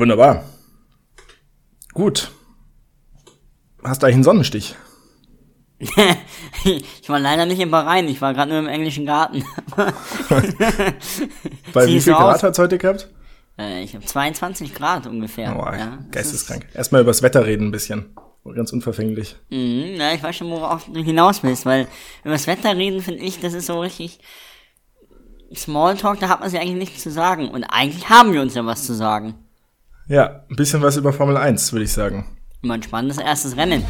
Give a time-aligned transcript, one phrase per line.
[0.00, 0.44] Wunderbar.
[1.92, 2.30] Gut.
[3.84, 4.74] Hast du eigentlich einen Sonnenstich?
[5.78, 9.44] ich war leider nicht im Bahrain, ich war gerade nur im englischen Garten.
[11.74, 13.10] Bei wie viel Grad hat es heute gehabt?
[13.58, 15.54] Äh, ich habe 22 Grad ungefähr.
[15.54, 16.64] Oh, ja, geisteskrank.
[16.72, 18.16] Erstmal über das Wetter reden ein bisschen.
[18.54, 19.36] Ganz unverfänglich.
[19.50, 21.86] Mhm, ja, ich weiß schon, worauf du hinaus willst, weil
[22.24, 24.20] über das Wetter reden, finde ich, das ist so richtig
[25.54, 27.48] Smalltalk, da hat man sich eigentlich nichts zu sagen.
[27.48, 29.34] Und eigentlich haben wir uns ja was zu sagen.
[30.10, 32.26] Ja, ein bisschen was über Formel 1, würde ich sagen.
[32.62, 33.86] Immer ein spannendes erstes Rennen.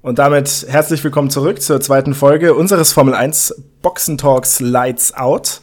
[0.00, 5.60] Und damit herzlich willkommen zurück zur zweiten Folge unseres Formel 1 Boxen Talks Lights Out.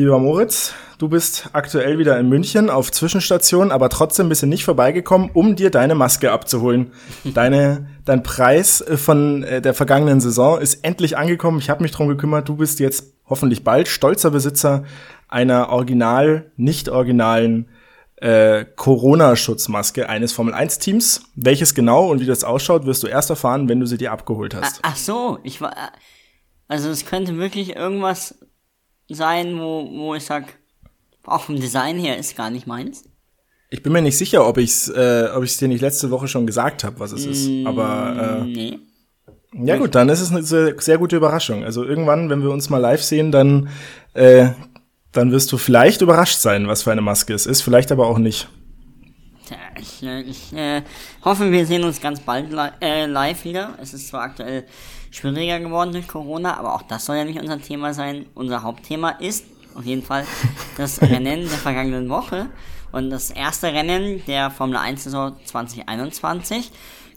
[0.00, 4.64] Lieber Moritz, du bist aktuell wieder in München auf Zwischenstation, aber trotzdem bist du nicht
[4.64, 6.92] vorbeigekommen, um dir deine Maske abzuholen.
[7.22, 11.58] Deine, dein Preis von äh, der vergangenen Saison ist endlich angekommen.
[11.58, 12.48] Ich habe mich drum gekümmert.
[12.48, 14.84] Du bist jetzt hoffentlich bald stolzer Besitzer
[15.28, 17.68] einer original, nicht originalen
[18.16, 21.24] äh, Corona-Schutzmaske eines Formel-1-Teams.
[21.34, 24.54] Welches genau und wie das ausschaut, wirst du erst erfahren, wenn du sie dir abgeholt
[24.54, 24.80] hast.
[24.82, 25.74] Ach, ach so, ich war.
[26.68, 28.36] Also es könnte wirklich irgendwas
[29.14, 30.44] sein, wo, wo ich sag,
[31.24, 33.04] auch vom Design her ist gar nicht meins.
[33.70, 36.46] Ich bin mir nicht sicher, ob ich's, äh, ob ich's dir nicht letzte Woche schon
[36.46, 37.48] gesagt habe, was es ist.
[37.48, 38.78] Mm, Aber äh, nee.
[39.52, 41.64] Ja gut, dann ist es eine sehr, sehr gute Überraschung.
[41.64, 43.68] Also irgendwann, wenn wir uns mal live sehen, dann
[44.14, 44.50] äh,
[45.12, 48.18] dann wirst du vielleicht überrascht sein, was für eine Maske es ist, vielleicht aber auch
[48.18, 48.48] nicht.
[49.80, 50.82] Ich, äh, ich äh,
[51.24, 53.76] hoffe, wir sehen uns ganz bald li äh, live wieder.
[53.80, 54.64] Es ist zwar aktuell
[55.10, 58.26] schwieriger geworden durch Corona, aber auch das soll ja nicht unser Thema sein.
[58.34, 59.44] Unser Hauptthema ist
[59.74, 60.24] auf jeden Fall
[60.76, 62.46] das Rennen der vergangenen Woche
[62.92, 66.70] und das erste Rennen der Formel 1 Saison 2021.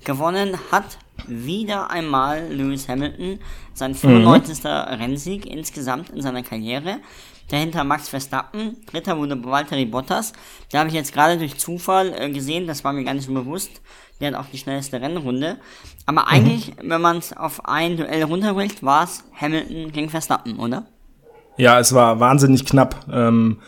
[0.04, 3.40] Gewonnen hat wieder einmal Lewis Hamilton,
[3.74, 4.64] sein 95.
[4.64, 4.70] Mhm.
[4.70, 7.00] Rennsieg insgesamt in seiner Karriere.
[7.50, 10.34] Dahinter Max Verstappen, dritter wurde Valtteri Bottas.
[10.72, 13.34] Da habe ich jetzt gerade durch Zufall äh, gesehen, das war mir gar nicht so
[13.34, 13.82] bewusst.
[14.20, 15.58] Der hat auch die schnellste Rennrunde.
[16.06, 16.28] Aber mhm.
[16.28, 20.86] eigentlich, wenn man es auf ein Duell runterbricht, war es Hamilton gegen Verstappen, oder?
[21.58, 23.06] Ja, es war wahnsinnig knapp.
[23.12, 23.60] Ähm,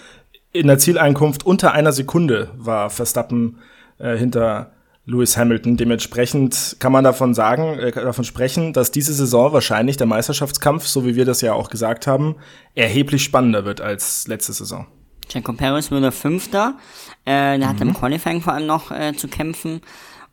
[0.51, 3.59] in der Zieleinkunft unter einer Sekunde war Verstappen
[3.97, 4.71] äh, hinter
[5.05, 5.77] Lewis Hamilton.
[5.77, 11.05] Dementsprechend kann man davon sagen, äh, davon sprechen, dass diese Saison wahrscheinlich der Meisterschaftskampf, so
[11.05, 12.35] wie wir das ja auch gesagt haben,
[12.73, 14.87] erheblich spannender wird als letzte Saison.
[15.29, 16.77] Checo Perez wurde Fünfter.
[17.25, 17.65] Äh, der mhm.
[17.67, 19.81] hat im Qualifying vor allem noch äh, zu kämpfen.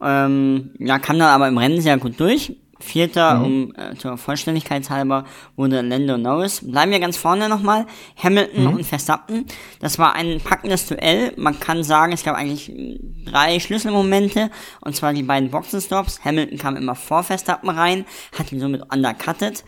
[0.01, 2.57] Ähm, ja, kam dann aber im Rennen sehr gut durch.
[2.83, 3.45] Vierter, mhm.
[3.45, 5.25] um äh, zur Vollständigkeit halber,
[5.57, 6.61] wurde Lando Norris.
[6.63, 7.87] Bleiben wir ganz vorne nochmal.
[8.23, 8.75] Hamilton mhm.
[8.75, 9.47] und Verstappen.
[9.81, 11.33] Das war ein packendes Duell.
[11.37, 12.73] Man kann sagen, es gab eigentlich
[13.25, 14.51] drei Schlüsselmomente.
[14.81, 16.25] Und zwar die beiden Boxenstops.
[16.25, 18.05] Hamilton kam immer vor Verstappen rein,
[18.37, 19.65] hat ihn somit undercutted.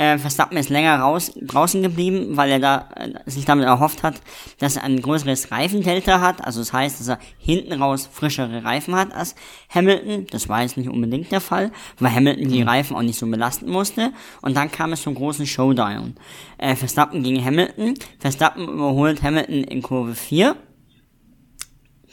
[0.00, 4.14] Äh, Verstappen ist länger raus, draußen geblieben, weil er da äh, sich damit erhofft hat,
[4.58, 6.42] dass er ein größeres Reifendelta hat.
[6.42, 9.34] Also das heißt, dass er hinten raus frischere Reifen hat als
[9.68, 10.26] Hamilton.
[10.30, 13.68] Das war jetzt nicht unbedingt der Fall, weil Hamilton die Reifen auch nicht so belasten
[13.68, 14.14] musste.
[14.40, 16.14] Und dann kam es zum großen Showdown.
[16.56, 17.92] Äh, Verstappen gegen Hamilton.
[18.18, 20.56] Verstappen überholt Hamilton in Kurve 4,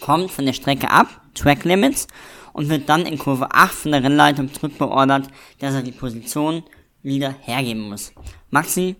[0.01, 2.07] kommt von der Strecke ab, Track Limits,
[2.51, 6.63] und wird dann in Kurve 8 von der Rennleitung zurückbeordert, dass er die Position
[7.07, 8.11] wieder hergeben muss.
[8.49, 8.95] Maxi,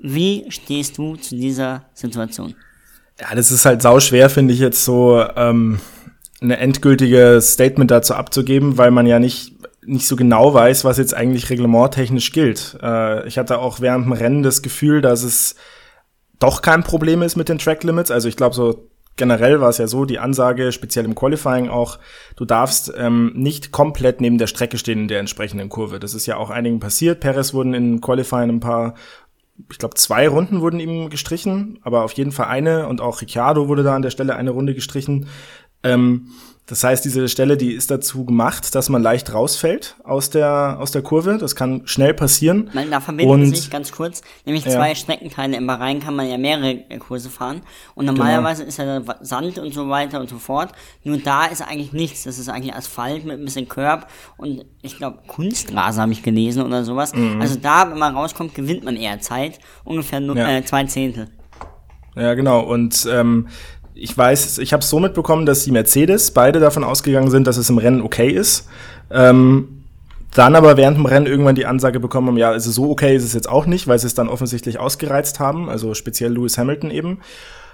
[0.00, 2.54] wie stehst du zu dieser Situation?
[3.20, 5.80] Ja, das ist halt sau schwer, finde ich jetzt so ähm,
[6.40, 9.52] eine endgültige Statement dazu abzugeben, weil man ja nicht
[9.88, 12.76] nicht so genau weiß, was jetzt eigentlich reglementtechnisch gilt.
[12.82, 15.54] Äh, ich hatte auch während dem Rennen das Gefühl, dass es
[16.38, 18.10] doch kein Problem ist mit den Track Limits.
[18.10, 18.86] Also ich glaube so
[19.18, 21.98] generell war es ja so, die Ansage, speziell im Qualifying auch,
[22.36, 26.00] du darfst ähm, nicht komplett neben der Strecke stehen in der entsprechenden Kurve.
[26.00, 27.20] Das ist ja auch einigen passiert.
[27.20, 28.94] Perez wurden in Qualifying ein paar,
[29.70, 33.68] ich glaube zwei Runden wurden ihm gestrichen, aber auf jeden Fall eine und auch Ricciardo
[33.68, 35.26] wurde da an der Stelle eine Runde gestrichen.
[35.82, 36.28] Ähm,
[36.68, 40.90] das heißt, diese Stelle, die ist dazu gemacht, dass man leicht rausfällt aus der, aus
[40.90, 41.38] der Kurve.
[41.38, 42.68] Das kann schnell passieren.
[42.74, 44.72] Man, da verbinden und, sich ganz kurz, nämlich ja.
[44.72, 45.56] zwei Streckenteile.
[45.56, 47.62] Im Bahrain kann man ja mehrere Kurse fahren.
[47.94, 48.18] Und genau.
[48.18, 48.68] normalerweise genau.
[48.68, 50.72] ist ja Sand und so weiter und so fort.
[51.04, 52.24] Nur da ist eigentlich nichts.
[52.24, 54.06] Das ist eigentlich Asphalt mit ein bisschen Curb
[54.36, 57.14] und ich glaube Kunstrasen habe ich gelesen oder sowas.
[57.14, 57.40] Mhm.
[57.40, 59.58] Also da, wenn man rauskommt, gewinnt man eher Zeit.
[59.84, 60.58] Ungefähr nur, ja.
[60.58, 61.28] äh, zwei Zehntel.
[62.18, 62.60] Ja, genau.
[62.60, 63.46] Und ähm,
[63.98, 67.56] ich weiß, ich habe es so mitbekommen, dass die Mercedes beide davon ausgegangen sind, dass
[67.56, 68.68] es im Rennen okay ist.
[69.10, 69.84] Ähm,
[70.34, 73.24] dann aber während dem Rennen irgendwann die Ansage bekommen haben, ja, also so okay ist
[73.24, 76.90] es jetzt auch nicht, weil sie es dann offensichtlich ausgereizt haben, also speziell Lewis Hamilton
[76.90, 77.18] eben.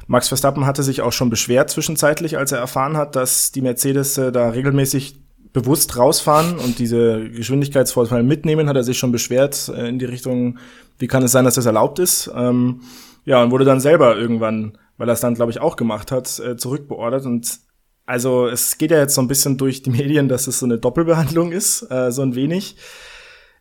[0.06, 4.16] Max Verstappen hatte sich auch schon beschwert zwischenzeitlich, als er erfahren hat, dass die Mercedes
[4.18, 5.16] äh, da regelmäßig
[5.52, 10.58] bewusst rausfahren und diese Geschwindigkeitsvorteile mitnehmen, hat er sich schon beschwert äh, in die Richtung,
[10.98, 12.30] wie kann es sein, dass das erlaubt ist.
[12.34, 12.80] Ähm,
[13.24, 16.38] ja, und wurde dann selber irgendwann, weil er es dann, glaube ich, auch gemacht hat,
[16.38, 17.26] äh, zurückbeordert.
[17.26, 17.60] Und
[18.06, 20.78] also es geht ja jetzt so ein bisschen durch die Medien, dass es so eine
[20.78, 22.76] Doppelbehandlung ist, äh, so ein wenig.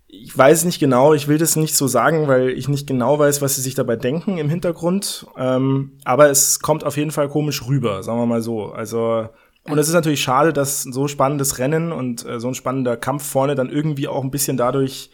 [0.08, 3.42] Ich weiß nicht genau, ich will das nicht so sagen, weil ich nicht genau weiß,
[3.42, 5.26] was sie sich dabei denken im Hintergrund.
[5.38, 8.66] Ähm, aber es kommt auf jeden Fall komisch rüber, sagen wir mal so.
[8.66, 9.28] Also
[9.66, 13.26] und es ist natürlich schade, dass so spannendes Rennen und äh, so ein spannender Kampf
[13.26, 15.10] vorne dann irgendwie auch ein bisschen dadurch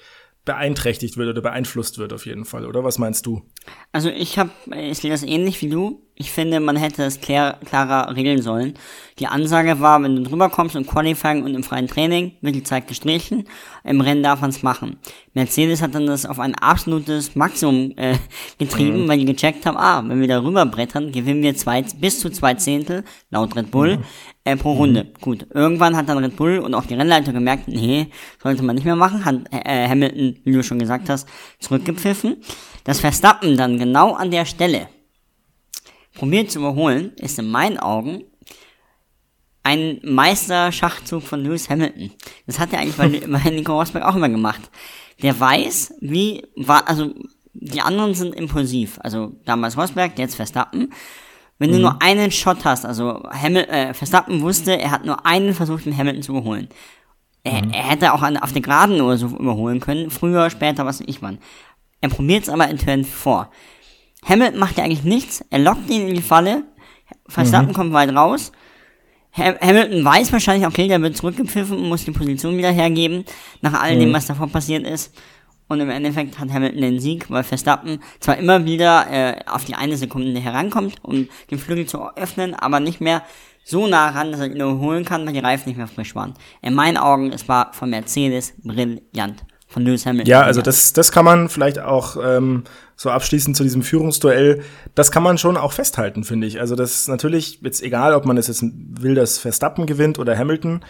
[0.45, 2.83] beeinträchtigt wird oder beeinflusst wird auf jeden Fall, oder?
[2.83, 3.43] Was meinst du?
[3.91, 6.01] Also ich habe, ich sehe das ähnlich wie du.
[6.21, 8.73] Ich finde, man hätte es klar, klarer regeln sollen.
[9.19, 12.63] Die Ansage war, wenn du drüber kommst im Qualifying und im freien Training, wird die
[12.63, 13.45] Zeit gestrichen.
[13.85, 14.97] Im Rennen darf man es machen.
[15.33, 18.17] Mercedes hat dann das auf ein absolutes Maximum äh,
[18.57, 19.07] getrieben, mhm.
[19.07, 22.29] weil die gecheckt haben, ah, wenn wir da rüber brettern, gewinnen wir zwei, bis zu
[22.29, 24.03] zwei Zehntel, laut Red Bull, mhm.
[24.43, 25.05] äh, pro Runde.
[25.05, 25.21] Mhm.
[25.21, 28.07] Gut, irgendwann hat dann Red Bull und auch die Rennleiter gemerkt, nee,
[28.43, 31.29] sollte man nicht mehr machen, hat äh, Hamilton, wie du schon gesagt hast,
[31.59, 32.43] zurückgepfiffen.
[32.83, 34.89] Das Verstappen dann genau an der Stelle
[36.19, 38.23] probiert zu überholen, ist in meinen Augen
[39.63, 42.11] ein Meisterschachzug von Lewis Hamilton.
[42.45, 44.69] Das hat er eigentlich bei, bei Nico Rosberg auch immer gemacht.
[45.21, 47.13] Der weiß, wie war, also
[47.53, 48.99] die anderen sind impulsiv.
[49.01, 50.93] Also damals Rosberg, jetzt Verstappen.
[51.57, 51.75] Wenn mhm.
[51.75, 55.85] du nur einen Shot hast, also Hamil äh, Verstappen wusste, er hat nur einen versucht,
[55.85, 56.69] den Hamilton zu überholen.
[57.43, 57.71] Er, mhm.
[57.71, 61.07] er hätte auch an, auf der Geraden oder so überholen können, früher, später, was weiß
[61.07, 61.39] ich wann.
[62.01, 63.49] Er probiert es aber in Turn 4.
[64.25, 65.43] Hamilton macht ja eigentlich nichts.
[65.49, 66.63] Er lockt ihn in die Falle.
[67.27, 67.73] Verstappen mhm.
[67.73, 68.51] kommt weit raus.
[69.33, 73.25] Hamilton weiß wahrscheinlich, okay, der wird zurückgepfiffen und muss die Position wieder hergeben,
[73.61, 74.13] nach all dem, mhm.
[74.13, 75.13] was davor passiert ist.
[75.67, 79.75] Und im Endeffekt hat Hamilton den Sieg, weil Verstappen zwar immer wieder äh, auf die
[79.75, 83.21] eine Sekunde herankommt, um den Flügel zu öffnen, aber nicht mehr
[83.63, 86.33] so nah ran, dass er ihn überholen kann, weil die Reifen nicht mehr frisch waren.
[86.63, 90.29] In meinen Augen, es war von Mercedes brillant von Lewis Hamilton.
[90.29, 92.63] Ja, also das, das kann man vielleicht auch ähm,
[92.95, 94.63] so abschließend zu diesem Führungsduell,
[94.95, 96.59] das kann man schon auch festhalten, finde ich.
[96.59, 100.37] Also das ist natürlich jetzt egal, ob man es jetzt will, dass Verstappen gewinnt oder
[100.37, 100.83] Hamilton.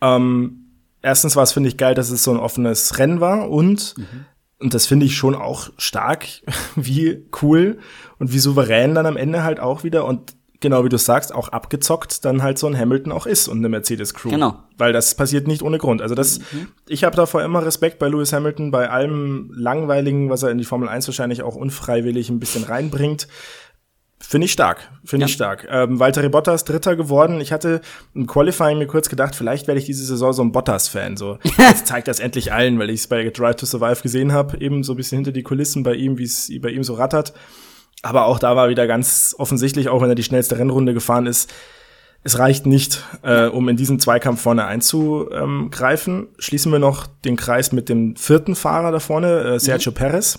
[0.00, 0.70] Ähm,
[1.02, 4.26] erstens war es, finde ich, geil, dass es so ein offenes Rennen war und mhm.
[4.60, 6.26] Und das finde ich schon auch stark,
[6.76, 7.78] wie cool
[8.18, 10.04] und wie souverän dann am Ende halt auch wieder.
[10.04, 13.58] Und genau wie du sagst, auch abgezockt dann halt so ein Hamilton auch ist und
[13.58, 14.30] eine Mercedes Crew.
[14.30, 14.62] Genau.
[14.78, 16.02] Weil das passiert nicht ohne Grund.
[16.02, 16.68] Also das, mhm.
[16.86, 20.64] ich habe davor immer Respekt bei Lewis Hamilton, bei allem Langweiligen, was er in die
[20.64, 23.26] Formel 1 wahrscheinlich auch unfreiwillig ein bisschen reinbringt.
[24.22, 25.26] Finde ich stark, finde ja.
[25.28, 25.66] ich stark.
[25.70, 27.40] Ähm, Walter Bottas Dritter geworden.
[27.40, 27.80] Ich hatte
[28.14, 31.16] im Qualifying mir kurz gedacht, vielleicht werde ich diese Saison so ein Bottas-Fan.
[31.16, 34.60] So, jetzt zeigt das endlich allen, weil ich es bei Drive to Survive gesehen habe,
[34.60, 37.32] eben so ein bisschen hinter die Kulissen bei ihm, wie es bei ihm so rattert.
[38.02, 41.52] Aber auch da war wieder ganz offensichtlich, auch wenn er die schnellste Rennrunde gefahren ist,
[42.22, 46.28] es reicht nicht, äh, um in diesen Zweikampf vorne einzugreifen.
[46.38, 49.96] Schließen wir noch den Kreis mit dem vierten Fahrer da vorne, äh, Sergio mhm.
[49.96, 50.38] Perez.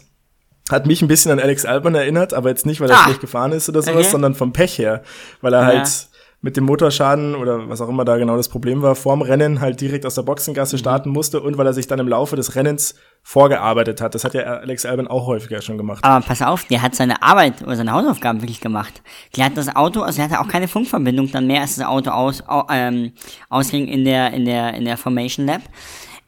[0.69, 3.03] Hat mich ein bisschen an Alex Albon erinnert, aber jetzt nicht, weil er ah.
[3.05, 4.11] schlecht gefahren ist oder sowas, okay.
[4.11, 5.01] sondern vom Pech her,
[5.41, 5.65] weil er ja.
[5.65, 6.07] halt
[6.43, 9.79] mit dem Motorschaden oder was auch immer da genau das Problem war, vorm Rennen halt
[9.79, 10.79] direkt aus der Boxengasse mhm.
[10.79, 14.15] starten musste und weil er sich dann im Laufe des Rennens vorgearbeitet hat.
[14.15, 16.03] Das hat ja Alex Albon auch häufiger schon gemacht.
[16.03, 19.03] Aber pass auf, der hat seine Arbeit oder seine Hausaufgaben wirklich gemacht.
[19.35, 22.09] Der hat das Auto, also er hatte auch keine Funkverbindung dann mehr, als das Auto
[22.09, 23.11] aus, ähm,
[23.49, 25.61] ausging in der, in der, in der Formation Lab.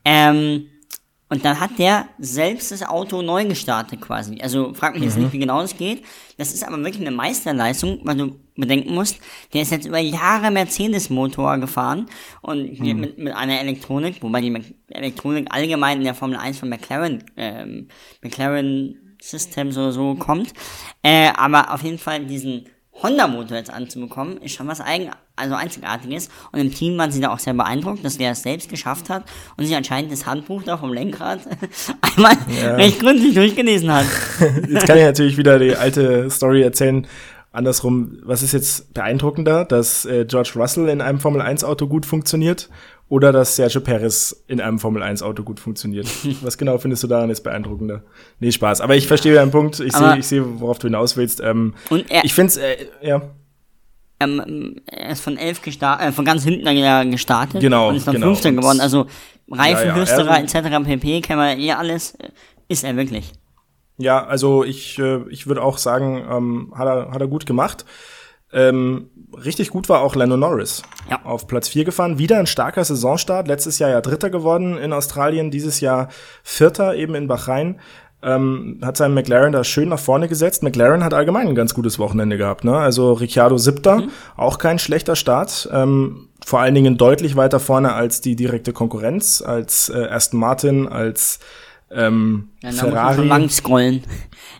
[0.05, 0.67] Ähm,
[1.33, 4.39] und dann hat der selbst das Auto neu gestartet quasi.
[4.39, 5.23] Also frag mich jetzt mhm.
[5.23, 6.03] nicht, wie genau das geht.
[6.37, 9.17] Das ist aber wirklich eine Meisterleistung, weil du bedenken musst,
[9.51, 12.05] der ist jetzt über Jahre Mercedes-Motor gefahren
[12.43, 12.99] und mhm.
[12.99, 17.87] mit, mit einer Elektronik, wobei die Elektronik allgemein in der Formel 1 von McLaren, ähm,
[18.21, 20.53] McLaren Systems oder so kommt.
[21.01, 22.65] Äh, aber auf jeden Fall diesen
[23.01, 26.29] Honda-Motor jetzt anzubekommen, ist schon was eigen, also einzigartiges.
[26.51, 29.23] Und im Team waren sie da auch sehr beeindruckt, dass der es selbst geschafft hat
[29.57, 31.39] und sich anscheinend das Handbuch da vom Lenkrad
[32.15, 32.75] einmal ja.
[32.75, 34.05] recht gründlich durchgelesen hat.
[34.69, 37.07] Jetzt kann ich natürlich wieder die alte Story erzählen.
[37.51, 42.03] Andersrum, was ist jetzt beeindruckender, dass äh, George Russell in einem Formel 1 Auto gut
[42.03, 42.67] funktioniert
[43.09, 46.07] oder dass Sergio Perez in einem Formel 1 Auto gut funktioniert.
[46.41, 48.03] Was genau findest du daran jetzt beeindruckender?
[48.39, 48.81] Nee, Spaß.
[48.81, 49.79] Aber ich verstehe deinen Punkt.
[49.79, 51.41] Ich sehe, ich sehe, worauf du hinaus willst.
[51.41, 53.21] Ähm, und er, ich finde es, äh, ja.
[54.19, 57.61] Ähm, er ist von elf gestartet, äh, von ganz hinten gestartet.
[57.61, 57.89] Genau.
[57.89, 58.27] Und ist dann genau.
[58.27, 58.79] Fünfter geworden.
[58.79, 59.05] Also
[59.51, 60.85] Reifenhüsterer ja, ja, etc.
[60.85, 61.21] pp.
[61.21, 62.17] kennen wir eh alles.
[62.67, 63.33] Ist er wirklich.
[63.97, 67.85] Ja, also ich, äh, ich würde auch sagen, ähm, hat, er, hat er gut gemacht.
[68.53, 70.83] Ähm, richtig gut war auch Lando Norris.
[71.09, 71.21] Ja.
[71.23, 72.17] Auf Platz 4 gefahren.
[72.17, 73.47] Wieder ein starker Saisonstart.
[73.47, 76.09] Letztes Jahr ja Dritter geworden in Australien, dieses Jahr
[76.43, 77.79] Vierter eben in Bahrain.
[78.21, 80.63] Ähm, hat seinen McLaren da schön nach vorne gesetzt.
[80.63, 82.63] McLaren hat allgemein ein ganz gutes Wochenende gehabt.
[82.63, 82.77] Ne?
[82.77, 84.09] Also Ricciardo Siebter, mhm.
[84.37, 85.67] auch kein schlechter Start.
[85.73, 90.87] Ähm, vor allen Dingen deutlich weiter vorne als die direkte Konkurrenz, als äh, Aston Martin,
[90.87, 91.39] als
[91.95, 93.27] ähm, Ja, Ferrari.
[93.27, 94.03] lang scrollen.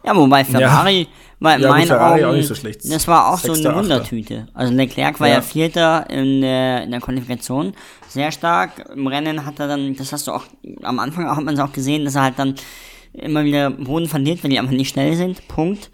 [0.06, 1.08] Ja, wobei Ferrari,
[1.40, 2.82] Ja, gut, meinen Ferrari Augen, auch nicht so schlecht.
[2.92, 3.90] das war auch so Sechster, eine Achter.
[3.96, 4.48] Wundertüte.
[4.54, 5.42] Also Leclerc war ja, Ja.
[5.42, 7.74] Vierter in der, in der Qualifikation,
[8.10, 8.90] sehr stark.
[8.94, 10.44] Im Rennen hat er dann, das hast du auch,
[10.84, 12.56] am Anfang hat man es auch gesehen, dass er halt dann
[13.14, 15.48] immer wieder Boden verliert, weil die einfach nicht schnell sind.
[15.48, 15.90] Punkt.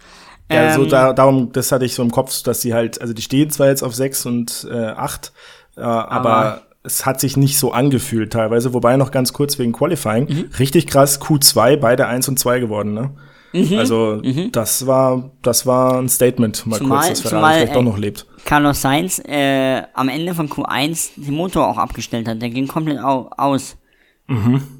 [0.50, 3.12] Ja, so Ähm, da, darum, das hatte ich so im Kopf, dass sie halt, also
[3.14, 5.32] die stehen zwar jetzt auf sechs und äh, acht,
[5.76, 9.72] äh, aber, Aber- es hat sich nicht so angefühlt teilweise, wobei noch ganz kurz wegen
[9.72, 10.50] Qualifying, Mhm.
[10.58, 13.10] richtig krass, Q2, beide eins und zwei geworden, ne?
[13.52, 13.78] Mhm.
[13.78, 14.22] Also
[14.52, 17.82] das war das war ein Statement mal Zumal- kurz, dass Ferrari zumal, vielleicht äh, doch
[17.82, 18.26] noch lebt.
[18.44, 22.40] Carlos Sainz äh, am Ende von Q1 den Motor auch abgestellt hat.
[22.40, 23.76] Der ging komplett au aus.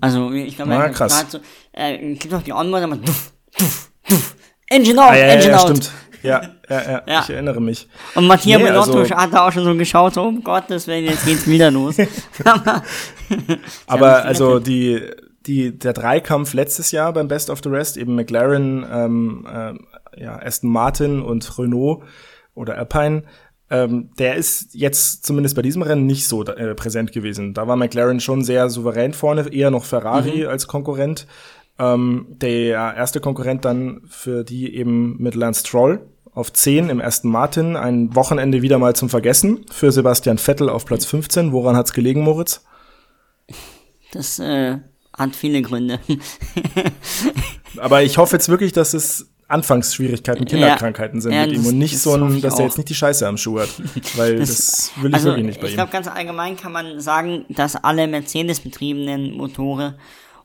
[0.01, 1.19] Also ich glaube, er krass.
[1.19, 1.39] hat so,
[1.73, 4.37] äh, gibt doch die Onboard, aber duff, duff, duff.
[4.69, 5.63] Engine out, Ah, ja, ja, Engine ja, out.
[5.69, 5.91] stimmt.
[6.23, 6.41] Ja,
[6.71, 7.21] ja, ja, Ja.
[7.23, 7.89] ich erinnere mich.
[8.15, 11.05] Und Mattia Nee, Benotto also- hat da auch schon so geschaut, so, um Gottes Willen,
[11.05, 11.97] jetzt geht's wieder los.
[12.45, 12.83] aber
[13.87, 15.01] Aber also die,
[15.47, 19.87] die, der Dreikampf letztes Jahr beim Best of the Rest, eben McLaren, ähm, ähm,
[20.17, 22.03] ja, Aston Martin und Renault
[22.55, 23.23] oder Alpine,
[23.71, 27.55] ähm, der ist jetzt zumindest bei diesem Rennen nicht so äh, präsent gewesen.
[27.55, 31.27] Da war McLaren schon sehr souverän vorne, eher noch Ferrari als Konkurrent.
[31.79, 36.01] Ähm, der erste Konkurrent dann für die eben mit Lance Stroll
[36.41, 37.77] auf 10 im ersten Martin.
[37.77, 41.53] Ein Wochenende wieder mal zum Vergessen für Sebastian Vettel auf Platz 15.
[41.53, 42.65] Woran hat's gelegen, Moritz?
[44.13, 44.79] das äh,
[45.17, 46.01] hat viele Gründe.
[47.77, 51.79] Aber ich hoffe jetzt wirklich, dass es Anfangsschwierigkeiten, Kinderkrankheiten sind Ja, mit ihm das- und
[51.79, 53.69] nicht das so ein, ich dass er jetzt nicht die Scheiße am Schuh hat.
[54.17, 55.77] Weil das, will ich also wirklich nicht bei ich ihm.
[55.77, 59.97] glaube, ganz allgemein kann man sagen, dass alle Mercedes-betriebenen Motore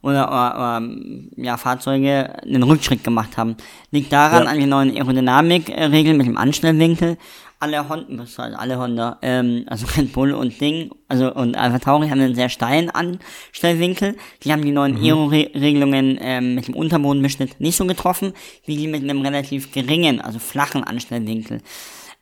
[0.05, 0.89] oder, oder, oder
[1.35, 3.57] ja, Fahrzeuge einen Rückschritt gemacht haben.
[3.91, 4.49] Liegt daran Ja.
[4.49, 7.17] an den neuen Aerodynamik-Regeln mit dem Anstellwinkel.
[7.59, 12.09] Alle Honda, also alle Honda, ähm, also Red Bull und Ding, also und Alpha Tauri
[12.09, 14.15] haben einen sehr steilen Anstellwinkel.
[14.43, 18.33] Die haben die neuen Aero-Regelungen ähm, mit dem Unterbodenbeschnitt nicht so getroffen,
[18.65, 21.61] wie die mit einem relativ geringen, also flachen Anstellwinkel.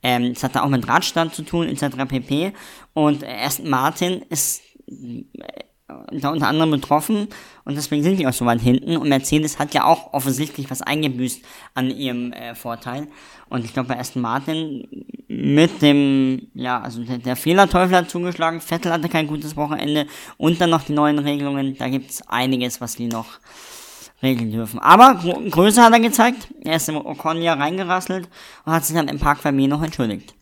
[0.04, 1.98] Ähm, das hat da auch mit Radstand zu tun, etc.
[2.08, 2.54] pp.
[2.94, 5.24] Und äh, Aston Martin ist äh,
[5.88, 7.28] da unter anderem betroffen
[7.66, 8.98] und deswegen sind die auch so weit hinten.
[8.98, 13.08] Und Mercedes hat ja auch offensichtlich was eingebüßt an ihrem äh, Vorteil.
[13.50, 14.88] Und ich glaube, bei Aston Martin
[15.28, 20.60] mit dem, ja, also der, der Fehlerteufel hat zugeschlagen, Vettel hatte kein gutes Wochenende und
[20.62, 21.78] dann noch die neuen Regelungen.
[21.78, 23.40] Da gibt's einiges, was die noch
[24.22, 24.80] regeln dürfen.
[24.80, 26.48] Aber Größe hat er gezeigt.
[26.64, 28.30] Er ist im Ocon ja reingerasselt
[28.66, 30.34] und hat sich dann im Park Vermeer noch entschuldigt.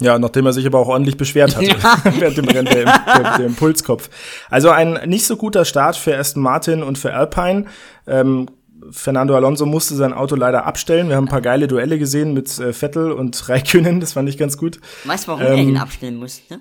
[0.00, 1.66] Ja, nachdem er sich aber auch ordentlich beschwert hatte
[2.18, 4.08] während dem Rennen, der, der, der Impulskopf.
[4.48, 7.66] Also ein nicht so guter Start für Aston Martin und für Alpine.
[8.06, 8.48] Ähm,
[8.90, 11.08] Fernando Alonso musste sein Auto leider abstellen.
[11.10, 14.38] Wir haben ein paar geile Duelle gesehen mit äh, Vettel und Raikönnen, das fand ich
[14.38, 14.80] ganz gut.
[15.04, 16.60] Weißt du, warum er Ähm, ihn abstellen musste?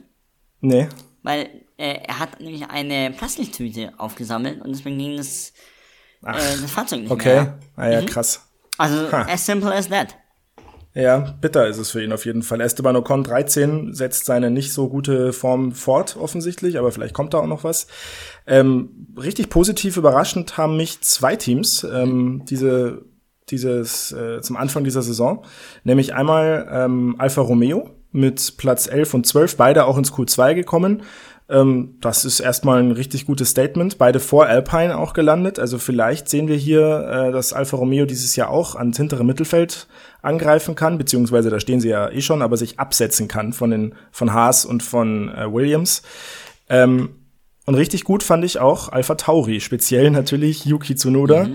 [0.60, 0.90] Nee.
[1.24, 5.54] Weil äh, er hat nämlich eine Plastiktüte aufgesammelt und deswegen ging das,
[6.26, 7.36] äh, das Fahrzeug nicht Okay.
[7.36, 7.60] mehr.
[7.78, 8.46] Ah ja, krass.
[8.78, 9.26] Also, Ha.
[9.30, 10.16] as simple as that.
[11.00, 12.60] Ja, bitter ist es für ihn auf jeden Fall.
[12.60, 17.38] Esteban Ocon 13 setzt seine nicht so gute Form fort, offensichtlich, aber vielleicht kommt da
[17.38, 17.88] auch noch was.
[18.46, 23.06] Ähm, richtig positiv überraschend haben mich zwei Teams ähm, diese
[23.50, 25.46] dieses äh, zum Anfang dieser Saison,
[25.84, 31.04] nämlich einmal ähm, Alfa Romeo mit Platz 11 und 12, beide auch ins Q2 gekommen.
[31.50, 33.98] Ähm, das ist erstmal ein richtig gutes Statement.
[33.98, 35.58] Beide vor Alpine auch gelandet.
[35.58, 39.88] Also vielleicht sehen wir hier, äh, dass Alfa Romeo dieses Jahr auch ans hintere Mittelfeld
[40.22, 43.96] angreifen kann, beziehungsweise da stehen sie ja eh schon, aber sich absetzen kann von den
[44.12, 46.04] von Haas und von äh, Williams.
[46.70, 47.16] Ähm,
[47.66, 51.48] und richtig gut fand ich auch Alpha Tauri, speziell natürlich Yuki Tsunoda.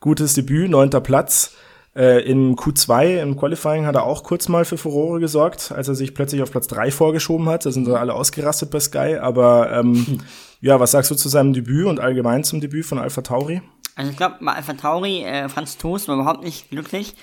[0.00, 1.56] Gutes Debüt, neunter Platz.
[1.96, 5.94] Äh, Im Q2, im Qualifying, hat er auch kurz mal für Furore gesorgt, als er
[5.94, 7.64] sich plötzlich auf Platz drei vorgeschoben hat.
[7.64, 9.16] Da sind sie alle ausgerastet bei Sky.
[9.16, 10.20] Aber ähm,
[10.60, 13.62] ja, was sagst du zu seinem Debüt und allgemein zum Debüt von Alpha Tauri?
[13.94, 17.14] Also ich glaube, bei Alpha Tauri, äh, Franz Toast war überhaupt nicht glücklich.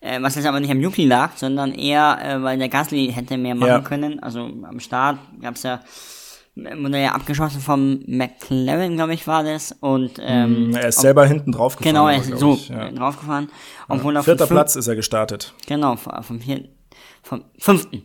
[0.00, 3.36] Äh, was jetzt aber nicht am Yuki lag, sondern eher, äh, weil der Gasly hätte
[3.38, 3.80] mehr machen Ja.
[3.80, 4.22] können.
[4.22, 5.80] Also am Start gab's ja,
[6.64, 9.72] ja abgeschossen vom McLaren, glaube ich, war das.
[9.80, 11.94] Und ähm, Er ist selber hinten drauf gefahren.
[11.94, 12.88] genau, er ist so ich, ja.
[12.88, 13.48] äh, draufgefahren.
[13.88, 15.54] Obwohl er Vierter Platz ist er gestartet.
[15.66, 16.68] Genau, vom vom vierten,
[17.22, 18.02] vom fünften.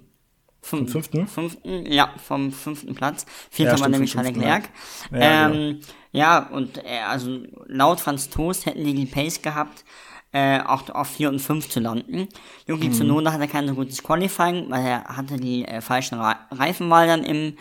[0.62, 1.28] Vom fünften?
[1.28, 3.26] Fünften, ja, vom fünften Platz.
[3.50, 4.70] Vierter Ja, war nämlich Charles Leclerc.
[5.12, 5.56] Ja, genau.
[5.56, 5.80] ähm,
[6.14, 9.84] ja, und äh, also laut Franz Toast hätten die die Pace gehabt,
[10.32, 12.28] äh, auch auf 4 und 5 zu landen.
[12.66, 12.94] Yuki Mhm.
[12.94, 17.24] Tsunoda hatte kein so gutes Qualifying, weil er hatte die äh, falschen Re Reifenwahl dann
[17.24, 17.58] im,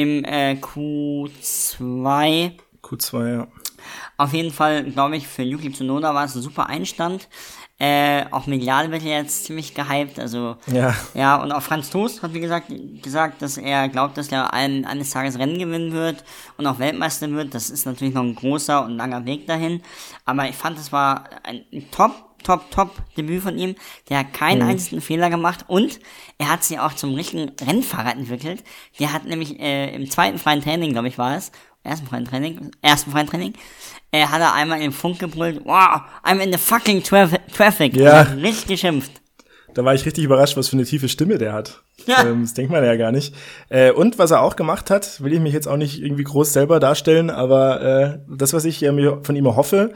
[0.00, 2.52] im äh, Q2.
[2.82, 3.46] Q2, ja.
[4.16, 7.28] Auf jeden Fall, glaube ich, für Yuki Tsunoda war es ein super Einstand.
[7.80, 10.18] Äh, auch medial wird er jetzt ziemlich gehypt.
[10.18, 10.94] Also Ja.
[11.14, 14.84] ja, und auch Franz Toast hat wie gesagt gesagt, dass er glaubt, dass er ein,
[14.84, 16.24] eines Tages Rennen gewinnen wird
[16.56, 17.54] und auch Weltmeister wird.
[17.54, 19.82] Das ist natürlich noch ein großer und langer Weg dahin.
[20.24, 23.74] Aber ich fand, es war ein Top, Top, Top Debüt von ihm.
[24.08, 26.00] Der hat keinen einzigen Fehler gemacht und
[26.38, 28.62] er hat sich auch zum richtigen Rennfahrer entwickelt.
[28.98, 31.52] Der hat nämlich äh, im zweiten freien Training, glaube ich, war es,
[31.82, 33.54] ersten freien Training, ersten freien Training,
[34.12, 37.96] äh, hat er einmal in den Funk gebrüllt, wow, I'm in the fucking traf traffic.
[37.96, 38.22] Ja.
[38.22, 39.12] Richtig geschimpft.
[39.74, 41.82] Da war ich richtig überrascht, was für eine tiefe Stimme der hat.
[42.06, 42.24] Ja.
[42.24, 43.34] Ähm, das denkt man ja gar nicht.
[43.68, 46.52] Äh, und was er auch gemacht hat, will ich mich jetzt auch nicht irgendwie groß
[46.52, 49.92] selber darstellen, aber äh, das, was ich äh, mir von ihm hoffe,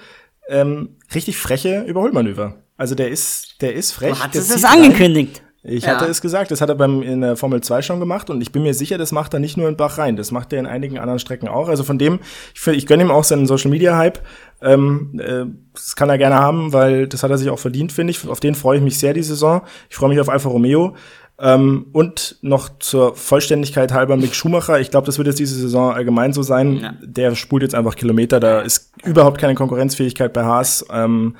[0.52, 2.56] ähm, richtig freche Überholmanöver.
[2.76, 4.14] Also der ist, der ist frech.
[4.18, 4.82] Du hattest es zieht rein.
[4.84, 5.42] angekündigt.
[5.64, 5.92] Ich Ja.
[5.94, 8.50] hatte es gesagt, das hat er beim in der Formel 2 schon gemacht und ich
[8.50, 10.66] bin mir sicher, das macht er nicht nur in Bach rein, das macht er in
[10.66, 11.68] einigen anderen Strecken auch.
[11.68, 12.18] Also von dem,
[12.52, 14.18] ich, find, ich gönne ihm auch seinen Social Media Hype.
[14.60, 18.10] Ähm, äh, das kann er gerne haben, weil das hat er sich auch verdient, finde
[18.10, 18.26] ich.
[18.26, 19.62] Auf den freue ich mich sehr die Saison.
[19.88, 20.96] Ich freue mich auf Alfa Romeo.
[21.44, 24.78] Ähm, und noch zur Vollständigkeit halber Mick Schumacher.
[24.80, 26.76] Ich glaube, das wird jetzt diese Saison allgemein so sein.
[26.80, 26.94] Ja.
[27.02, 28.38] Der spult jetzt einfach Kilometer.
[28.38, 30.86] Da ist überhaupt keine Konkurrenzfähigkeit bei Haas.
[30.92, 31.34] Ähm,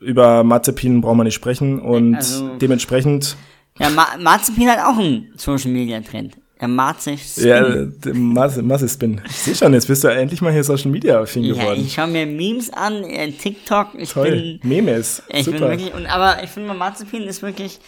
[0.00, 1.80] über Mazepin brauchen wir nicht sprechen.
[1.80, 3.36] Und Also- dementsprechend
[3.78, 6.36] Ja, Ma Marzipin hat auch einen Social Media Trend.
[6.60, 9.20] Der Marzig Ja, Masse-Spin.
[9.28, 11.80] Ich sehe schon, jetzt bist du endlich mal hier Social Media affin Ja, geworden.
[11.84, 14.58] ich schaue mir Memes an, äh, TikTok, ich Toll.
[14.62, 15.22] bin, Memes.
[15.28, 15.70] ich bin Super.
[15.70, 17.80] wirklich, und, aber ich finde, Marzipin ist wirklich,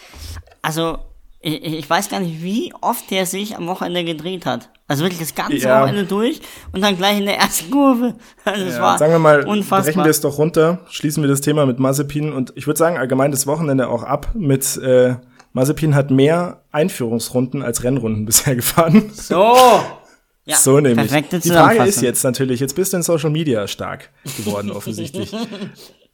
[0.63, 0.99] also,
[1.45, 4.71] ich, ich weiß gar nicht, wie oft der sich am Wochenende gedreht hat.
[4.89, 5.83] Also wirklich das ganze Ja.
[5.83, 6.41] Wochenende durch
[6.73, 8.15] und dann gleich in der ersten Kurve.
[8.45, 9.83] Also es ja, war sagen wir mal, unfassbar.
[9.83, 12.99] brechen wir es doch runter, schließen wir das Thema mit Mazepin und ich würde sagen,
[12.99, 15.15] allgemein das Wochenende auch ab mit äh,
[15.53, 19.11] Mazepin hat mehr Einführungsrunden als Rennrunden bisher gefahren.
[19.13, 19.57] so!
[20.47, 21.11] Ja, so nämlich.
[21.43, 25.35] Die Frage ist jetzt natürlich, jetzt bist du in Social Media stark geworden offensichtlich.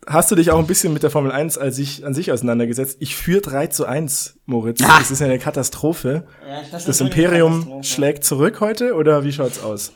[0.06, 2.96] Hast du dich auch ein bisschen mit der Formel 1 als sich, an sich auseinandergesetzt?
[3.00, 4.80] Ich führe 3 zu 1, Moritz.
[4.80, 4.98] Ja.
[4.98, 6.26] Das ist ja eine Katastrophe.
[6.48, 7.84] Ja, das Das Imperium Katastrophe.
[7.84, 9.92] schlägt zurück heute oder wie schaut's aus?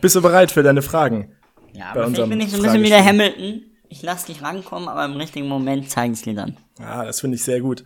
[0.00, 1.32] Bist du bereit für deine Fragen?
[1.72, 3.04] Ja, aber vielleicht bin ich so ein bisschen wie der.
[3.04, 3.62] Hamilton.
[3.90, 6.56] Ich lass dich rankommen, aber im richtigen Moment zeige ich dir dann.
[6.78, 7.84] Ah, das finde ich sehr gut.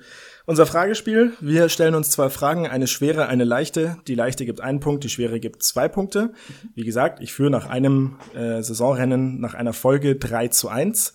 [0.52, 3.96] Unser Fragespiel, wir stellen uns zwei Fragen, eine schwere, eine leichte.
[4.06, 6.34] Die leichte gibt einen Punkt, die schwere gibt zwei Punkte.
[6.74, 11.14] Wie gesagt, ich führe nach einem äh, Saisonrennen, nach einer Folge 3 zu 1.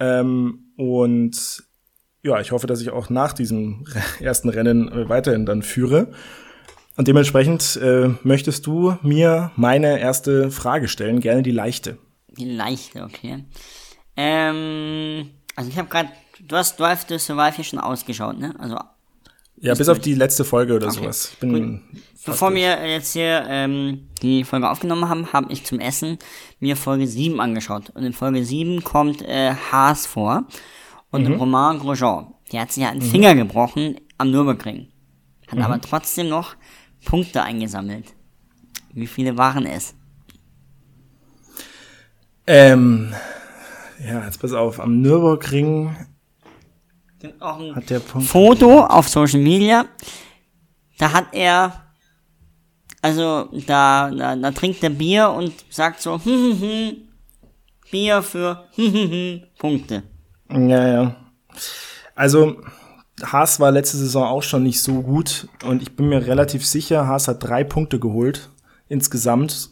[0.00, 1.64] Ähm, und
[2.22, 3.84] ja, ich hoffe, dass ich auch nach diesem
[4.20, 6.12] ersten Rennen äh, weiterhin dann führe.
[6.96, 11.98] Und dementsprechend äh, möchtest du mir meine erste Frage stellen, gerne die leichte.
[12.38, 13.44] Die leichte, okay.
[14.16, 16.08] Ähm, also ich habe gerade,
[16.40, 18.54] du hast Drive to Survive hier schon ausgeschaut, ne?
[18.58, 18.76] Also
[19.56, 21.30] Ja, bis auf die letzte Folge oder sowas.
[21.32, 22.02] Ich bin Gut.
[22.24, 26.18] bevor wir jetzt hier ähm, die Folge aufgenommen haben, habe ich zum Essen
[26.60, 27.90] mir Folge 7 angeschaut.
[27.90, 30.46] Und in Folge 7 kommt äh, Haas vor
[31.10, 32.34] und Romain Grosjean.
[32.52, 34.88] Der hat sich ja einen Finger gebrochen am Nürburgring.
[35.48, 36.56] Hat aber trotzdem noch
[37.04, 38.14] Punkte eingesammelt.
[38.92, 39.94] Wie viele waren es?
[42.46, 43.12] Ähm,
[44.04, 45.96] ja, jetzt pass auf, am Nürburgring
[47.40, 48.28] auch ein hat der Punkt.
[48.28, 49.86] Foto auf Social Media.
[50.98, 51.72] Da hat er,
[53.02, 56.96] also da, da, da trinkt er Bier und sagt so, hm, hm, hm,
[57.90, 60.02] Bier für hm, hm, hm, Punkte.
[60.50, 61.16] Ja, ja.
[62.14, 62.56] Also,
[63.22, 67.06] Haas war letzte Saison auch schon nicht so gut und ich bin mir relativ sicher,
[67.06, 68.50] Haas hat drei Punkte geholt
[68.88, 69.70] insgesamt.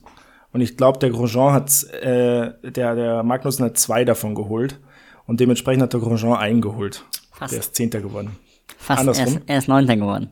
[0.52, 4.78] Und ich glaube, der Grosjean hat, äh, der, der Magnussen hat zwei davon geholt.
[5.26, 7.04] Und dementsprechend hat der Grosjean einen geholt.
[7.34, 7.52] Fast.
[7.52, 8.36] Der ist Zehnter geworden.
[8.78, 9.26] Fast, er Andersrum.
[9.36, 10.30] ist, er ist Neunter geworden.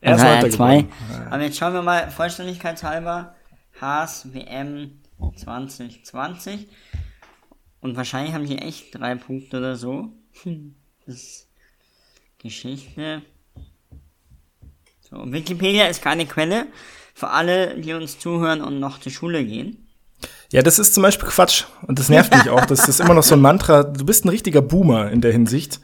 [0.00, 0.92] Er ist Also Neunter geworden.
[1.30, 3.34] Aber jetzt schauen wir mal vollständigkeitshalber.
[3.80, 5.00] Haas WM
[5.36, 6.68] 2020.
[7.80, 10.12] Und wahrscheinlich haben die echt drei Punkte oder so.
[10.42, 10.74] Hm,
[11.06, 11.48] Das ist
[12.38, 13.22] Geschichte.
[15.00, 16.66] So, Wikipedia ist keine Quelle
[17.14, 19.81] für alle, die uns zuhören und noch zur Schule gehen.
[20.52, 21.64] Ja, das ist zum Beispiel Quatsch.
[21.86, 22.64] Und das nervt mich auch.
[22.66, 23.82] Das ist immer noch so ein Mantra.
[23.84, 25.80] Du bist ein richtiger Boomer in der Hinsicht.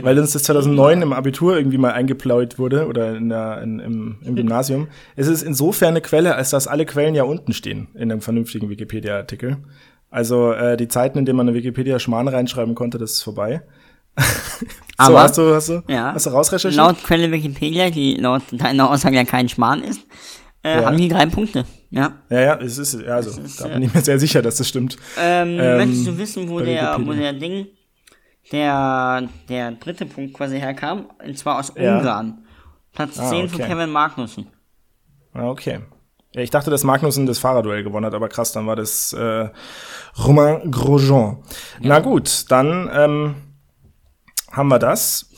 [0.00, 4.18] Weil uns das 2009 im Abitur irgendwie mal eingeplaut wurde oder in der, in, im,
[4.22, 4.86] im Gymnasium.
[5.16, 8.68] Es ist insofern eine Quelle, als dass alle Quellen ja unten stehen in einem vernünftigen
[8.70, 9.56] Wikipedia-Artikel.
[10.08, 13.62] Also äh, die Zeiten, in denen man eine Wikipedia-Schmarrn reinschreiben konnte, das ist vorbei.
[14.16, 14.24] so,
[14.98, 16.12] Aber- hast du, hast du, Ja.
[16.14, 16.76] hast du rausrecherchiert?
[16.76, 20.02] Laut Quelle Wikipedia, die laut deiner Aussage ja kein Schmarrn ist,
[20.62, 20.86] äh, Ja.
[20.86, 21.64] haben die drei Punkte.
[21.90, 22.12] Ja.
[22.28, 24.56] Ja, ja, es ist, ja, also, ist, da äh, bin ich mir sehr sicher, dass
[24.56, 24.96] das stimmt.
[25.18, 27.66] Ähm, Ähm, möchtest du wissen, wo der, wo der Ding,
[28.52, 31.06] der, der dritte Punkt quasi herkam?
[31.24, 31.98] Und zwar aus Ja.
[31.98, 32.44] Ungarn.
[32.92, 33.68] Platz Ah, 10 für okay.
[33.68, 34.46] Kevin Magnussen.
[35.32, 35.80] Ah, okay.
[36.34, 39.48] Ja, ich dachte, dass Magnussen das Fahrerduell gewonnen hat, aber krass, dann war das äh,
[40.24, 41.38] Romain Grosjean.
[41.80, 43.34] Na gut, dann ähm,
[44.52, 45.28] haben wir das.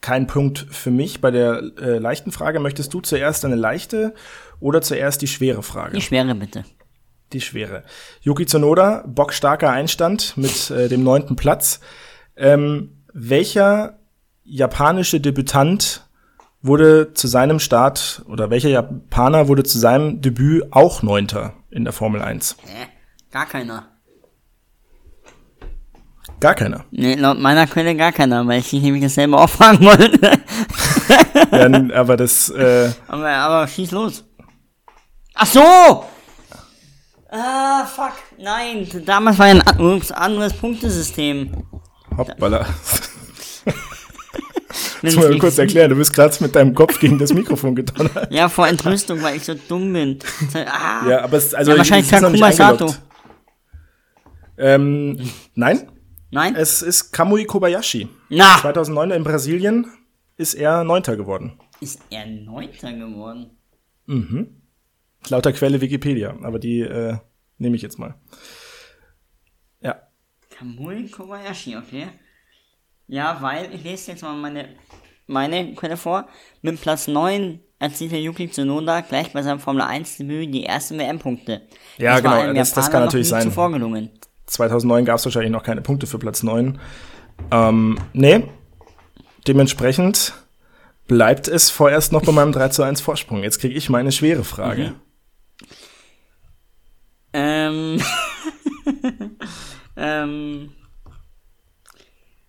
[0.00, 2.60] Kein Punkt für mich bei der äh, leichten Frage.
[2.60, 4.14] Möchtest du zuerst eine leichte
[4.60, 5.96] oder zuerst die schwere Frage?
[5.96, 6.64] Die schwere bitte.
[7.32, 7.82] Die schwere.
[8.22, 11.80] Yuki Tsunoda, bockstarker Einstand mit äh, dem neunten Platz.
[12.36, 13.98] Ähm, welcher
[14.44, 16.08] japanische Debütant
[16.62, 21.92] wurde zu seinem Start oder welcher Japaner wurde zu seinem Debüt auch Neunter in der
[21.92, 22.56] Formel 1?
[22.64, 22.86] Hä?
[23.30, 23.88] Gar keiner.
[26.40, 26.84] Gar keiner.
[26.90, 30.40] Nee, laut meiner Quelle gar keiner, weil ich nämlich dasselbe auch fragen wollte.
[31.52, 32.48] ja, aber das.
[32.50, 34.24] Äh, aber, aber schieß los.
[35.34, 36.04] Ach so!
[37.30, 38.12] Ah, fuck.
[38.38, 41.52] Nein, damals war ja ein ups, anderes Punktesystem.
[42.16, 42.66] Hoppala.
[45.02, 48.28] Das muss mal kurz erklären, du bist gerade mit deinem Kopf gegen das Mikrofon gedonnert.
[48.32, 50.18] Ja, vor Entrüstung, weil ich so dumm bin.
[50.54, 51.08] Ah.
[51.08, 52.94] Ja, aber es, also ja, wahrscheinlich Takuma Sato.
[54.56, 55.88] Ähm, nein?
[56.30, 56.54] Nein?
[56.54, 58.08] Es ist Kamui Kobayashi.
[58.28, 58.58] Na!
[58.58, 59.86] 2009 in Brasilien
[60.36, 61.58] ist er Neunter geworden.
[61.80, 63.50] Ist er Neunter geworden?
[64.06, 64.62] Mhm.
[65.28, 67.16] Lauter Quelle Wikipedia, aber die äh,
[67.56, 68.14] nehme ich jetzt mal.
[69.80, 70.02] Ja.
[70.50, 72.08] Kamui Kobayashi, okay.
[73.06, 74.68] Ja, weil, ich lese jetzt mal meine,
[75.26, 76.28] meine Quelle vor.
[76.60, 81.62] Mit Platz 9 erzielte Yuki Tsunoda gleich bei seinem Formel 1 Debüt die ersten WM-Punkte.
[81.96, 83.42] Ja, genau, das, das kann natürlich sein.
[83.44, 84.10] Zuvor gelungen.
[84.48, 86.78] 2009 gab es wahrscheinlich noch keine Punkte für Platz 9.
[87.50, 88.44] Ähm, nee,
[89.46, 90.34] dementsprechend
[91.06, 93.42] bleibt es vorerst noch bei meinem 3 zu 1 Vorsprung.
[93.42, 94.90] Jetzt kriege ich meine schwere Frage.
[94.90, 94.94] Mhm.
[97.32, 98.02] Ähm,
[99.96, 100.72] ähm,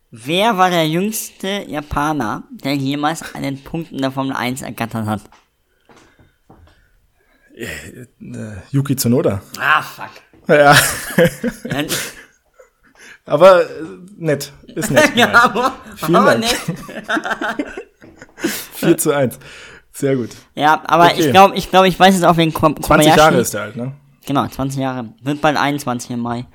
[0.09, 5.21] wer war der jüngste Japaner, der jemals einen Punkt in der Formel 1 ergattert hat?
[7.55, 9.41] Äh, äh, Yuki Tsunoda.
[9.59, 10.11] Ah, fuck.
[10.49, 10.75] Ja.
[13.25, 13.65] aber äh,
[14.17, 14.51] nett.
[14.67, 15.11] Ist nett.
[15.15, 16.41] ja, aber, Vielen aber Dank.
[16.41, 17.65] nett.
[18.73, 19.39] 4 zu 1.
[19.93, 20.29] Sehr gut.
[20.55, 21.19] Ja, aber okay.
[21.19, 22.83] ich glaube, ich, glaub, ich weiß es auch wegen Kobayashi.
[22.83, 23.93] 20 Jahre ist der halt, ne?
[24.25, 25.13] Genau, 20 Jahre.
[25.21, 26.45] Wird bald 21 im Mai.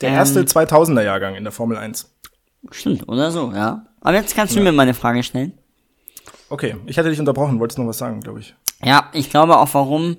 [0.00, 2.14] Der ähm, erste 2000er Jahrgang in der Formel 1.
[2.70, 3.86] Stimmt, oder so, ja.
[4.00, 4.64] Aber jetzt kannst du ja.
[4.64, 5.52] mir meine Frage stellen.
[6.50, 8.54] Okay, ich hatte dich unterbrochen, wolltest noch was sagen, glaube ich.
[8.82, 10.16] Ja, ich glaube auch, warum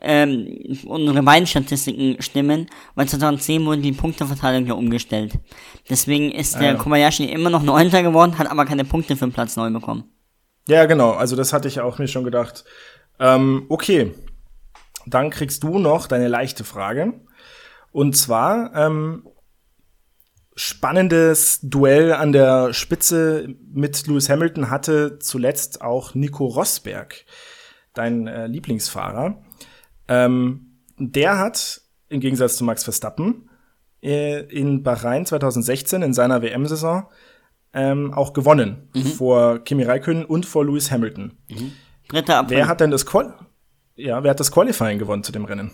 [0.00, 5.38] ähm, unsere beiden Statistiken stimmen, weil 2010 wurde die Punkteverteilung ja umgestellt.
[5.88, 6.74] Deswegen ist der ah, ja.
[6.74, 10.04] Kobayashi immer noch Neunter geworden, hat aber keine Punkte für Platz 9 bekommen.
[10.68, 12.64] Ja, genau, also das hatte ich auch mir schon gedacht.
[13.18, 14.14] Ähm, okay,
[15.06, 17.14] dann kriegst du noch deine leichte Frage.
[17.92, 19.26] Und zwar, ähm,
[20.54, 27.24] spannendes Duell an der Spitze mit Lewis Hamilton hatte zuletzt auch Nico Rosberg,
[27.94, 29.42] dein äh, Lieblingsfahrer.
[30.10, 33.48] Ähm, der hat im Gegensatz zu Max Verstappen
[34.02, 37.06] äh, in Bahrain 2016 in seiner WM-Saison
[37.72, 39.02] ähm, auch gewonnen mhm.
[39.04, 41.38] vor Kimi Räikkönen und vor Lewis Hamilton.
[41.48, 41.72] Mhm.
[42.08, 42.58] Dritter April.
[42.58, 43.34] Wer hat denn das Qual
[43.94, 45.70] ja, wer hat das Qualifying gewonnen zu dem Rennen?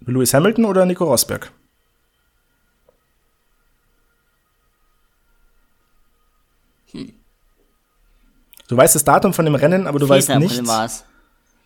[0.00, 1.52] Lewis Hamilton oder Nico Rosberg?
[8.68, 10.62] Du weißt das Datum von dem Rennen, aber du weißt nicht.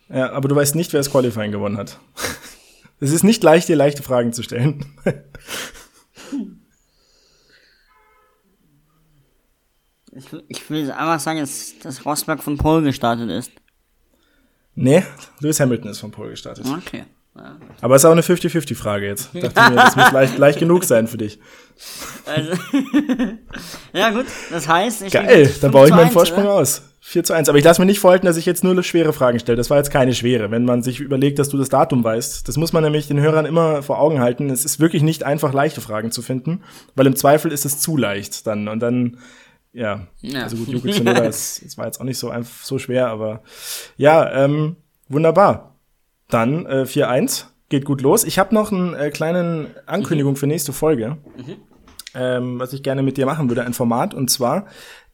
[0.09, 1.99] Ja, aber du weißt nicht, wer das Qualifying gewonnen hat.
[2.99, 4.85] es ist nicht leicht, dir leichte Fragen zu stellen.
[10.11, 13.51] ich, ich will einfach sagen, dass, dass Rosberg von Pole gestartet ist.
[14.75, 15.03] Nee,
[15.39, 16.65] Lewis Hamilton ist von Pole gestartet.
[16.65, 17.05] Okay.
[17.81, 19.29] Aber es ist auch eine 50-50-Frage jetzt.
[19.33, 21.39] Ich dachte mir, das muss leicht, leicht genug sein für dich.
[22.25, 22.51] Also,
[23.93, 25.13] ja, gut, das heißt, ich.
[25.13, 26.53] Geil, dann baue ich meinen Vorsprung oder?
[26.53, 26.81] aus.
[27.07, 27.47] 4 zu 1.
[27.47, 29.55] Aber ich lasse mir nicht vorhalten, dass ich jetzt nur schwere Fragen stelle.
[29.55, 30.51] Das war jetzt keine schwere.
[30.51, 33.45] Wenn man sich überlegt, dass du das Datum weißt, das muss man nämlich den Hörern
[33.45, 34.49] immer vor Augen halten.
[34.49, 36.63] Es ist wirklich nicht einfach, leichte Fragen zu finden,
[36.95, 38.67] weil im Zweifel ist es zu leicht dann.
[38.67, 39.19] Und dann,
[39.71, 40.43] ja, ja.
[40.43, 43.41] also gut, Yuki Tsunoda, es war jetzt auch nicht so einfach so schwer, aber
[43.95, 44.75] ja, ähm,
[45.07, 45.76] wunderbar.
[46.29, 48.23] Dann äh, 4-1, geht gut los.
[48.23, 50.37] Ich habe noch eine äh, kleine Ankündigung mhm.
[50.37, 51.55] für nächste Folge, mhm.
[52.13, 54.13] ähm, was ich gerne mit dir machen würde, ein Format.
[54.13, 54.65] Und zwar,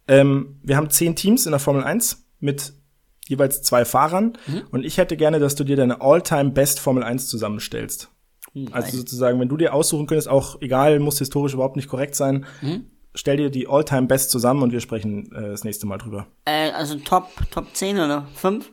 [0.08, 2.74] ähm, wir haben zehn Teams in der Formel 1 mit
[3.28, 4.38] jeweils zwei Fahrern.
[4.48, 4.64] Mhm.
[4.72, 8.10] Und ich hätte gerne, dass du dir deine All-Time-Best Formel 1 zusammenstellst.
[8.54, 8.70] Mhm.
[8.72, 12.46] Also sozusagen, wenn du dir aussuchen könntest, auch egal, muss historisch überhaupt nicht korrekt sein,
[12.62, 12.86] mhm.
[13.16, 16.28] stell dir die All-Time-Best zusammen und wir sprechen äh, das nächste Mal drüber.
[16.46, 18.72] Äh, also Top, Top 10 oder 5?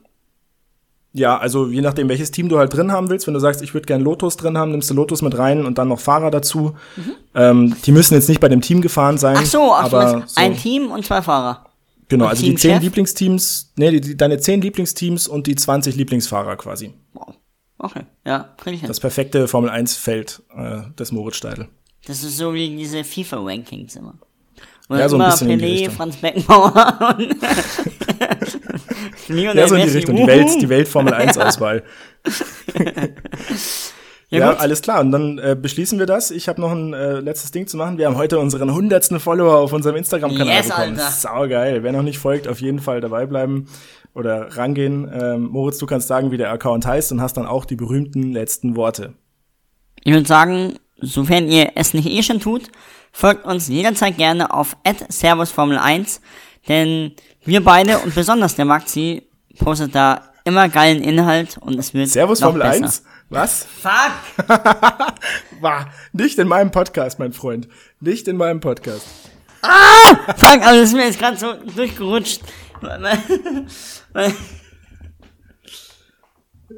[1.13, 3.27] Ja, also je nachdem, welches Team du halt drin haben willst.
[3.27, 5.79] Wenn du sagst, ich würde gern Lotus drin haben, nimmst du Lotus mit rein und
[5.79, 6.77] dann noch Fahrer dazu.
[6.97, 7.13] Mhm.
[7.35, 9.37] Ähm, die müssen jetzt nicht bei dem Team gefahren sein.
[9.39, 10.41] Ach so, ach aber so.
[10.41, 11.67] ein Team und zwei Fahrer.
[12.09, 15.97] Genau, und also die zehn Lieblingsteams, nee, die, die, deine zehn Lieblingsteams und die 20
[15.97, 16.93] Lieblingsfahrer quasi.
[17.13, 17.35] Wow.
[17.79, 18.89] Okay, ja, krieg ich hin.
[18.89, 21.69] Das perfekte Formel 1 Feld äh, des Moritz Steidl.
[22.07, 24.15] Das ist so wie diese FIFA-Rankings immer.
[24.99, 25.95] Ja, so ein immer bisschen Pelé, Richtung.
[25.95, 27.37] Franz Beckenbauer und
[29.29, 29.89] Lionel Ja, so in die.
[29.97, 30.27] Richtung, die.
[30.27, 31.83] Welt, die Welt Formel 1 Auswahl.
[34.31, 35.01] Ja, Ja, alles klar.
[35.01, 36.31] Und dann äh, beschließen wir das.
[36.31, 37.99] Ich habe noch ein äh, letztes Ding zu machen.
[37.99, 40.99] Wir haben heute unseren hundertsten Follower auf unserem Instagram-Kanal Yes, bekommen.
[40.99, 41.11] Alter.
[41.11, 41.83] Saugeil.
[41.83, 43.67] Wer noch nicht folgt, auf jeden Fall dabei bleiben
[44.15, 45.11] oder rangehen.
[45.13, 48.33] Ähm, Moritz, du kannst sagen, wie der Account heißt und hast dann auch die berühmten
[48.33, 49.15] letzten Worte.
[50.05, 52.69] Ich würde sagen, sofern ihr es nicht eh schon tut,
[53.13, 56.21] folgt uns jederzeit gerne auf @servusformel1,
[56.69, 57.13] denn
[57.45, 59.23] wir beide und besonders der Maxi
[59.59, 62.85] postet da immer geilen Inhalt und es wird Servus Formel besser.
[62.85, 63.03] 1?
[63.29, 63.67] Was?
[63.81, 64.49] Fuck!
[65.61, 67.69] War nicht in meinem Podcast, mein Freund.
[68.01, 69.07] Nicht in meinem Podcast.
[70.37, 72.41] Fuck, also das ist mir jetzt gerade so durchgerutscht.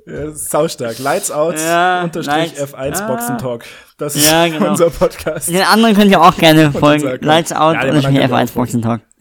[0.06, 0.98] Ja, das ist saustark.
[0.98, 3.06] Lights out, Ja, unterstrich Lights- F1 Ah.
[3.06, 3.64] Boxentalk.
[3.98, 4.70] Das ist Ja, genau.
[4.70, 5.48] unser Podcast.
[5.48, 7.18] Den anderen könnt ihr auch gerne folgen.
[7.24, 9.00] Lights out Ja, ihr F1 auch Boxen Talk.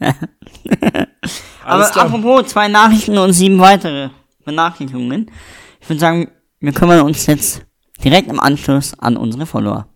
[1.64, 2.06] Aber klar.
[2.06, 4.08] apropos zwei Nachrichten und sieben weitere
[4.44, 5.30] Benachrichtigungen.
[5.80, 7.62] Ich würde sagen, wir kümmern uns jetzt
[8.02, 9.86] direkt im Anschluss an unsere Follower.